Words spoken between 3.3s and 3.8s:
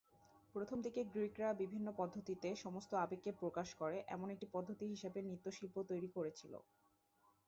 প্রকাশ